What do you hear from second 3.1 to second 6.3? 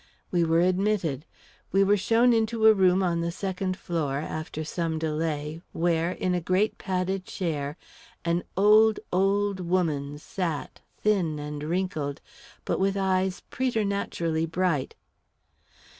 the second floor, after some delay, where,